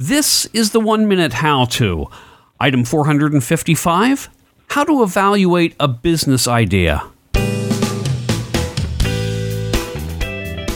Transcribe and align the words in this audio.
This 0.00 0.46
is 0.52 0.70
the 0.70 0.78
one 0.78 1.08
minute 1.08 1.32
how 1.32 1.64
to. 1.64 2.06
Item 2.60 2.84
455 2.84 4.28
How 4.68 4.84
to 4.84 5.02
evaluate 5.02 5.74
a 5.80 5.88
business 5.88 6.46
idea. 6.46 7.02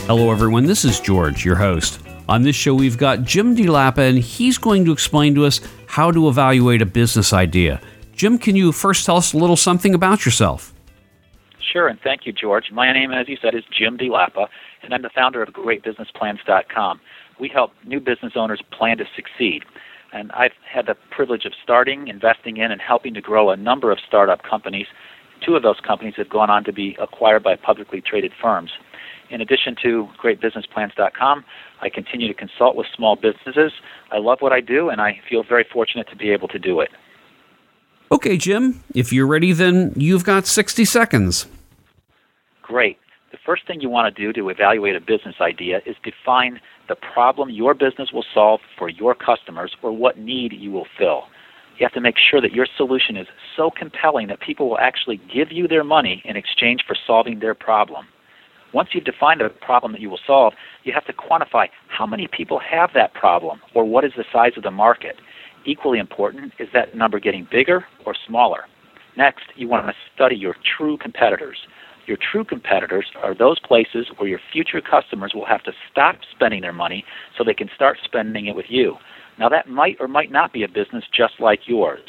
Hello, 0.07 0.29
everyone. 0.29 0.65
This 0.65 0.83
is 0.83 0.99
George, 0.99 1.45
your 1.45 1.55
host. 1.55 2.01
On 2.27 2.41
this 2.41 2.57
show, 2.57 2.73
we've 2.73 2.97
got 2.97 3.23
Jim 3.23 3.55
DeLapa, 3.55 4.09
and 4.09 4.19
he's 4.19 4.57
going 4.57 4.83
to 4.83 4.91
explain 4.91 5.35
to 5.35 5.45
us 5.45 5.61
how 5.87 6.11
to 6.11 6.27
evaluate 6.27 6.81
a 6.81 6.85
business 6.85 7.31
idea. 7.31 7.79
Jim, 8.11 8.37
can 8.37 8.57
you 8.57 8.73
first 8.73 9.05
tell 9.05 9.15
us 9.15 9.31
a 9.31 9.37
little 9.37 9.55
something 9.55 9.95
about 9.95 10.25
yourself? 10.25 10.73
Sure, 11.71 11.87
and 11.87 11.97
thank 12.01 12.25
you, 12.25 12.33
George. 12.33 12.73
My 12.73 12.91
name, 12.91 13.13
as 13.13 13.29
you 13.29 13.37
said, 13.41 13.55
is 13.55 13.63
Jim 13.71 13.97
DeLapa, 13.97 14.47
and 14.81 14.93
I'm 14.93 15.01
the 15.01 15.09
founder 15.15 15.41
of 15.41 15.47
GreatBusinessPlans.com 15.53 16.99
we 17.39 17.49
help 17.49 17.71
new 17.85 17.99
business 17.99 18.33
owners 18.35 18.61
plan 18.71 18.97
to 18.97 19.05
succeed. 19.15 19.63
And 20.11 20.31
I've 20.33 20.51
had 20.71 20.85
the 20.85 20.95
privilege 21.09 21.45
of 21.45 21.53
starting, 21.61 22.07
investing 22.07 22.57
in, 22.57 22.71
and 22.71 22.79
helping 22.79 23.13
to 23.15 23.21
grow 23.21 23.49
a 23.49 23.57
number 23.57 23.91
of 23.91 23.99
startup 24.05 24.43
companies. 24.43 24.87
Two 25.45 25.55
of 25.55 25.63
those 25.63 25.79
companies 25.79 26.13
have 26.17 26.29
gone 26.29 26.49
on 26.49 26.63
to 26.65 26.71
be 26.71 26.95
acquired 27.01 27.43
by 27.43 27.55
publicly 27.55 28.01
traded 28.01 28.31
firms. 28.39 28.71
In 29.29 29.41
addition 29.41 29.75
to 29.81 30.07
greatbusinessplans.com, 30.21 31.43
I 31.81 31.89
continue 31.89 32.27
to 32.27 32.33
consult 32.33 32.75
with 32.75 32.85
small 32.95 33.15
businesses. 33.15 33.71
I 34.11 34.19
love 34.19 34.39
what 34.41 34.53
I 34.53 34.61
do, 34.61 34.89
and 34.89 35.01
I 35.01 35.19
feel 35.27 35.43
very 35.43 35.65
fortunate 35.71 36.07
to 36.09 36.15
be 36.15 36.29
able 36.29 36.47
to 36.49 36.59
do 36.59 36.79
it. 36.79 36.91
Okay, 38.11 38.37
Jim, 38.37 38.83
if 38.93 39.11
you're 39.11 39.25
ready, 39.25 39.51
then 39.51 39.93
you've 39.95 40.23
got 40.23 40.45
60 40.45 40.85
seconds. 40.85 41.47
Great. 42.61 42.99
First 43.45 43.67
thing 43.67 43.81
you 43.81 43.89
want 43.89 44.13
to 44.13 44.21
do 44.21 44.31
to 44.31 44.47
evaluate 44.47 44.95
a 44.95 45.01
business 45.01 45.35
idea 45.41 45.81
is 45.85 45.97
define 46.01 46.61
the 46.87 46.95
problem 46.95 47.49
your 47.49 47.73
business 47.73 48.11
will 48.13 48.23
solve 48.33 48.61
for 48.77 48.87
your 48.87 49.13
customers 49.13 49.75
or 49.81 49.91
what 49.91 50.17
need 50.17 50.53
you 50.53 50.71
will 50.71 50.87
fill. 50.97 51.23
You 51.77 51.85
have 51.85 51.91
to 51.93 52.01
make 52.01 52.15
sure 52.17 52.39
that 52.39 52.53
your 52.53 52.67
solution 52.77 53.17
is 53.17 53.27
so 53.57 53.69
compelling 53.69 54.27
that 54.27 54.39
people 54.39 54.69
will 54.69 54.77
actually 54.77 55.19
give 55.33 55.51
you 55.51 55.67
their 55.67 55.83
money 55.83 56.21
in 56.23 56.37
exchange 56.37 56.85
for 56.87 56.95
solving 57.05 57.39
their 57.39 57.53
problem. 57.53 58.05
Once 58.73 58.89
you've 58.93 59.03
defined 59.03 59.41
a 59.41 59.49
problem 59.49 59.91
that 59.91 59.99
you 59.99 60.09
will 60.09 60.19
solve, 60.25 60.53
you 60.83 60.93
have 60.93 61.05
to 61.05 61.13
quantify 61.13 61.67
how 61.89 62.05
many 62.05 62.27
people 62.27 62.59
have 62.59 62.91
that 62.93 63.13
problem 63.13 63.59
or 63.75 63.83
what 63.83 64.05
is 64.05 64.13
the 64.15 64.23
size 64.31 64.53
of 64.55 64.63
the 64.63 64.71
market. 64.71 65.17
Equally 65.65 65.99
important 65.99 66.53
is 66.59 66.69
that 66.73 66.95
number 66.95 67.19
getting 67.19 67.45
bigger 67.51 67.85
or 68.05 68.15
smaller. 68.25 68.65
Next, 69.17 69.43
you 69.55 69.67
want 69.67 69.85
to 69.87 69.93
study 70.15 70.35
your 70.35 70.55
true 70.77 70.97
competitors. 70.97 71.57
Your 72.05 72.17
true 72.17 72.43
competitors 72.43 73.05
are 73.21 73.33
those 73.33 73.59
places 73.59 74.07
where 74.17 74.27
your 74.27 74.39
future 74.51 74.81
customers 74.81 75.31
will 75.33 75.45
have 75.45 75.63
to 75.63 75.71
stop 75.91 76.15
spending 76.35 76.61
their 76.61 76.73
money 76.73 77.05
so 77.37 77.43
they 77.43 77.53
can 77.53 77.69
start 77.73 77.97
spending 78.03 78.47
it 78.47 78.55
with 78.55 78.65
you. 78.69 78.95
Now, 79.39 79.49
that 79.49 79.69
might 79.69 79.97
or 79.99 80.07
might 80.07 80.31
not 80.31 80.53
be 80.53 80.63
a 80.63 80.67
business 80.67 81.05
just 81.15 81.35
like 81.39 81.61
yours. 81.65 82.01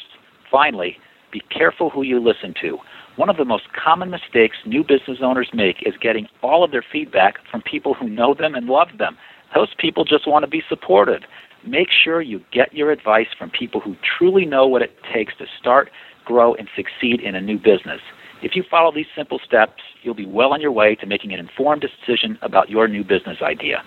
Finally, 0.51 0.97
be 1.31 1.41
careful 1.49 1.89
who 1.89 2.03
you 2.03 2.19
listen 2.19 2.53
to. 2.61 2.77
One 3.15 3.29
of 3.29 3.37
the 3.37 3.45
most 3.45 3.63
common 3.73 4.09
mistakes 4.09 4.57
new 4.65 4.83
business 4.83 5.19
owners 5.21 5.49
make 5.53 5.77
is 5.85 5.93
getting 6.01 6.27
all 6.43 6.63
of 6.63 6.71
their 6.71 6.85
feedback 6.91 7.35
from 7.49 7.61
people 7.61 7.93
who 7.93 8.09
know 8.09 8.33
them 8.33 8.55
and 8.55 8.67
love 8.67 8.89
them. 8.99 9.17
Those 9.53 9.73
people 9.77 10.03
just 10.03 10.27
want 10.27 10.43
to 10.43 10.49
be 10.49 10.61
supported. 10.67 11.25
Make 11.65 11.87
sure 12.03 12.21
you 12.21 12.41
get 12.51 12.73
your 12.73 12.91
advice 12.91 13.27
from 13.37 13.49
people 13.49 13.79
who 13.79 13.95
truly 14.17 14.45
know 14.45 14.67
what 14.67 14.81
it 14.81 14.97
takes 15.13 15.35
to 15.37 15.45
start, 15.59 15.89
grow, 16.25 16.55
and 16.55 16.67
succeed 16.75 17.21
in 17.21 17.35
a 17.35 17.41
new 17.41 17.57
business. 17.57 18.01
If 18.41 18.55
you 18.55 18.63
follow 18.69 18.91
these 18.91 19.07
simple 19.15 19.39
steps, 19.39 19.81
you'll 20.03 20.13
be 20.13 20.25
well 20.25 20.53
on 20.53 20.61
your 20.61 20.71
way 20.71 20.95
to 20.95 21.05
making 21.05 21.33
an 21.33 21.39
informed 21.39 21.81
decision 21.81 22.37
about 22.41 22.69
your 22.69 22.87
new 22.87 23.03
business 23.03 23.41
idea. 23.41 23.83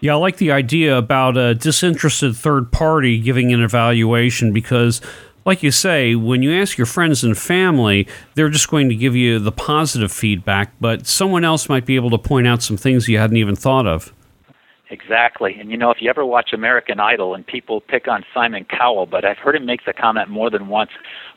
Yeah, 0.00 0.12
I 0.12 0.16
like 0.16 0.36
the 0.36 0.52
idea 0.52 0.96
about 0.96 1.36
a 1.36 1.54
disinterested 1.54 2.36
third 2.36 2.70
party 2.70 3.18
giving 3.18 3.52
an 3.52 3.62
evaluation 3.62 4.52
because, 4.52 5.00
like 5.44 5.62
you 5.62 5.72
say, 5.72 6.14
when 6.14 6.42
you 6.42 6.52
ask 6.60 6.78
your 6.78 6.86
friends 6.86 7.24
and 7.24 7.36
family, 7.36 8.06
they're 8.34 8.48
just 8.48 8.68
going 8.68 8.88
to 8.88 8.94
give 8.94 9.16
you 9.16 9.40
the 9.40 9.52
positive 9.52 10.12
feedback, 10.12 10.72
but 10.80 11.06
someone 11.06 11.44
else 11.44 11.68
might 11.68 11.84
be 11.84 11.96
able 11.96 12.10
to 12.10 12.18
point 12.18 12.46
out 12.46 12.62
some 12.62 12.76
things 12.76 13.08
you 13.08 13.18
hadn't 13.18 13.38
even 13.38 13.56
thought 13.56 13.86
of. 13.86 14.12
Exactly. 14.90 15.56
And 15.60 15.70
you 15.70 15.76
know, 15.76 15.90
if 15.90 15.98
you 16.00 16.08
ever 16.08 16.24
watch 16.24 16.52
American 16.52 16.98
Idol 16.98 17.34
and 17.34 17.46
people 17.46 17.80
pick 17.80 18.08
on 18.08 18.24
Simon 18.32 18.64
Cowell, 18.64 19.04
but 19.04 19.24
I've 19.24 19.36
heard 19.36 19.54
him 19.54 19.66
make 19.66 19.84
the 19.84 19.92
comment 19.92 20.30
more 20.30 20.48
than 20.48 20.68
once 20.68 20.90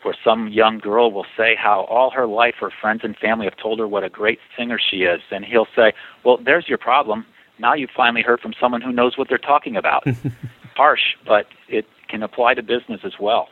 where 0.04 0.16
some 0.24 0.48
young 0.48 0.80
girl 0.80 1.12
will 1.12 1.26
say 1.36 1.56
how 1.56 1.82
all 1.90 2.12
her 2.12 2.28
life 2.28 2.56
her 2.62 2.72
friends 2.82 3.02
and 3.04 3.16
family 3.18 3.46
have 3.46 3.58
told 3.58 3.80
her 3.80 3.88
what 3.88 4.04
a 4.04 4.10
great 4.10 4.40
singer 4.58 4.80
she 4.80 4.98
is. 4.98 5.22
And 5.32 5.44
he'll 5.44 5.68
say, 5.76 5.92
Well, 6.24 6.38
there's 6.38 6.70
your 6.70 6.78
problem. 6.78 7.26
Now 7.60 7.74
you've 7.74 7.92
finally 7.96 8.22
heard 8.22 8.40
from 8.40 8.54
someone 8.60 8.82
who 8.82 8.92
knows 8.92 9.18
what 9.18 9.28
they're 9.28 9.38
talking 9.38 9.76
about. 9.76 10.08
Harsh, 10.76 11.16
but 11.28 11.48
it 11.68 11.86
can 12.08 12.24
apply 12.24 12.54
to 12.54 12.64
business 12.64 13.02
as 13.04 13.14
well. 13.20 13.50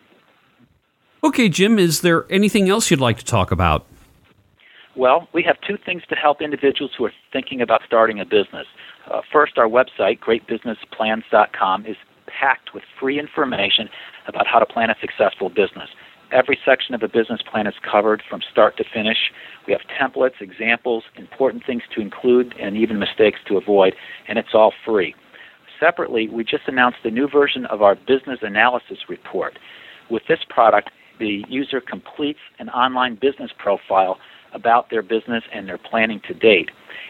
Okay, 1.22 1.50
Jim, 1.50 1.78
is 1.78 2.00
there 2.02 2.26
anything 2.32 2.70
else 2.70 2.90
you'd 2.90 3.02
like 3.02 3.18
to 3.18 3.26
talk 3.26 3.52
about? 3.52 3.86
Well, 4.96 5.28
we 5.34 5.44
have 5.44 5.58
two 5.66 5.78
things 5.84 6.04
to 6.10 6.16
help 6.16 6.42
individuals 6.42 6.92
who 6.98 7.06
are 7.06 7.14
thinking 7.32 7.62
about 7.62 7.82
starting 7.86 8.20
a 8.20 8.26
business. 8.26 8.66
Uh, 9.10 9.22
first, 9.32 9.58
our 9.58 9.68
website, 9.68 10.20
greatbusinessplans.com, 10.20 11.86
is 11.86 11.96
packed 12.28 12.74
with 12.74 12.84
free 13.00 13.20
information 13.20 13.90
about 14.28 14.48
how 14.48 14.60
to 14.60 14.66
plan 14.66 14.90
a 14.90 14.96
successful 15.00 15.50
business. 15.50 15.90
Every 16.32 16.60
section 16.64 16.94
of 16.94 17.02
a 17.02 17.08
business 17.08 17.42
plan 17.42 17.66
is 17.66 17.74
covered 17.90 18.22
from 18.30 18.42
start 18.52 18.78
to 18.78 18.84
finish. 18.84 19.18
We 19.66 19.74
have 19.74 19.82
templates, 20.00 20.42
examples, 20.42 21.04
important 21.16 21.66
things 21.66 21.82
to 21.96 22.02
include, 22.02 22.54
and 22.60 22.78
even 22.78 23.00
mistakes 23.00 23.40
to 23.48 23.58
avoid, 23.58 23.96
and 24.28 24.38
it's 24.38 24.54
all 24.54 24.74
free. 24.86 25.16
Separately, 25.80 26.28
we 26.28 26.44
just 26.44 26.68
announced 26.68 27.00
a 27.04 27.10
new 27.10 27.28
version 27.28 27.66
of 27.68 27.82
our 27.82 27.96
business 27.96 28.40
analysis 28.42 28.98
report. 29.08 29.58
With 30.10 30.24
this 30.28 30.40
product, 30.50 30.92
the 31.20 31.44
user 31.50 31.82
completes 31.82 32.40
an 32.60 32.70
online 32.70 33.16
business 33.16 33.52
profile 33.58 34.20
about 34.54 34.90
their 34.90 35.02
business 35.02 35.44
and 35.54 35.68
their 35.68 35.78
planning 35.78 36.22
to 36.28 36.34
date. 36.34 36.70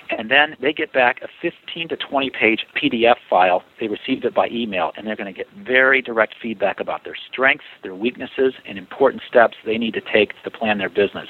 And 0.09 0.31
then 0.31 0.55
they 0.59 0.73
get 0.73 0.91
back 0.91 1.21
a 1.21 1.27
15 1.41 1.89
to 1.89 1.97
20 1.97 2.29
page 2.31 2.65
PDF 2.75 3.15
file. 3.29 3.63
They 3.79 3.87
received 3.87 4.25
it 4.25 4.33
by 4.33 4.47
email, 4.49 4.91
and 4.97 5.05
they're 5.05 5.15
going 5.15 5.31
to 5.31 5.37
get 5.37 5.47
very 5.53 6.01
direct 6.01 6.35
feedback 6.41 6.79
about 6.79 7.03
their 7.03 7.15
strengths, 7.31 7.65
their 7.83 7.95
weaknesses, 7.95 8.53
and 8.67 8.77
important 8.77 9.21
steps 9.27 9.57
they 9.65 9.77
need 9.77 9.93
to 9.93 10.01
take 10.01 10.33
to 10.43 10.51
plan 10.51 10.79
their 10.79 10.89
business. 10.89 11.27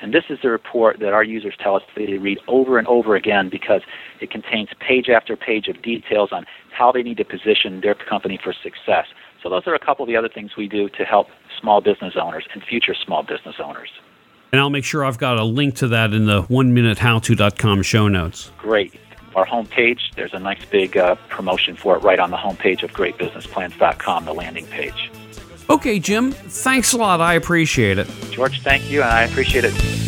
And 0.00 0.14
this 0.14 0.24
is 0.30 0.38
the 0.42 0.50
report 0.50 1.00
that 1.00 1.12
our 1.12 1.24
users 1.24 1.54
tell 1.60 1.74
us 1.74 1.82
they 1.96 2.18
read 2.18 2.38
over 2.46 2.78
and 2.78 2.86
over 2.86 3.16
again 3.16 3.48
because 3.50 3.80
it 4.20 4.30
contains 4.30 4.68
page 4.78 5.08
after 5.08 5.36
page 5.36 5.66
of 5.68 5.82
details 5.82 6.30
on 6.30 6.44
how 6.70 6.92
they 6.92 7.02
need 7.02 7.16
to 7.16 7.24
position 7.24 7.80
their 7.80 7.94
company 7.94 8.38
for 8.42 8.52
success. 8.52 9.06
So, 9.42 9.48
those 9.48 9.62
are 9.66 9.74
a 9.74 9.78
couple 9.78 10.04
of 10.04 10.08
the 10.08 10.16
other 10.16 10.28
things 10.28 10.52
we 10.56 10.68
do 10.68 10.88
to 10.90 11.04
help 11.04 11.28
small 11.60 11.80
business 11.80 12.14
owners 12.20 12.44
and 12.52 12.62
future 12.62 12.94
small 12.94 13.22
business 13.22 13.56
owners. 13.62 13.88
And 14.52 14.60
I'll 14.60 14.70
make 14.70 14.84
sure 14.84 15.04
I've 15.04 15.18
got 15.18 15.38
a 15.38 15.44
link 15.44 15.76
to 15.76 15.88
that 15.88 16.12
in 16.12 16.26
the 16.26 16.42
one 16.42 16.72
minute 16.72 16.98
howto.com 16.98 17.82
show 17.82 18.08
notes. 18.08 18.50
Great. 18.58 18.94
Our 19.34 19.46
homepage, 19.46 20.14
there's 20.16 20.32
a 20.32 20.38
nice 20.38 20.64
big 20.64 20.96
uh, 20.96 21.16
promotion 21.28 21.76
for 21.76 21.96
it 21.96 22.02
right 22.02 22.18
on 22.18 22.30
the 22.30 22.36
homepage 22.36 22.82
of 22.82 22.92
greatbusinessplans.com, 22.92 24.24
the 24.24 24.34
landing 24.34 24.66
page. 24.66 25.10
Okay, 25.70 25.98
Jim, 25.98 26.32
thanks 26.32 26.94
a 26.94 26.96
lot. 26.96 27.20
I 27.20 27.34
appreciate 27.34 27.98
it. 27.98 28.08
George, 28.30 28.62
thank 28.62 28.90
you, 28.90 29.02
and 29.02 29.10
I 29.10 29.22
appreciate 29.24 29.64
it. 29.64 30.07